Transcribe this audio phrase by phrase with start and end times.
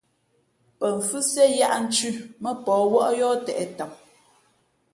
[0.79, 3.91] Pαfhʉ́siē yǎʼnthʉ̄ mά pαh wᾱʼ yǒh těʼ tam.